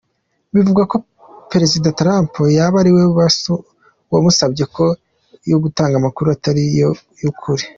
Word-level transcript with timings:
Bivugwa 0.53 0.83
ko 0.91 0.97
Perezida 1.51 1.95
Trump 1.99 2.31
yaba 2.57 2.75
ariwe 2.81 3.03
bamusabye 4.11 4.63
ko 4.75 4.85
gutanga 5.63 5.95
amakuru 5.97 6.27
atari 6.35 6.61
ay’ 6.67 7.27
ukuri. 7.31 7.63